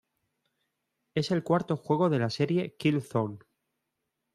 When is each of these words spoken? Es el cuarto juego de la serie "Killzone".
Es 1.13 1.29
el 1.29 1.43
cuarto 1.43 1.77
juego 1.77 2.09
de 2.09 2.17
la 2.17 2.31
serie 2.31 2.75
"Killzone". 2.75 3.37